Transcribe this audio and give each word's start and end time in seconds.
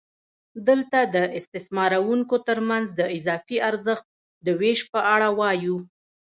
دلته 0.67 0.99
د 1.15 1.17
استثماروونکو 1.39 2.35
ترمنځ 2.47 2.85
د 2.99 3.01
اضافي 3.17 3.57
ارزښت 3.69 4.05
د 4.45 4.47
وېش 4.61 4.79
په 4.93 4.99
اړه 5.13 5.27
وایو 5.39 5.77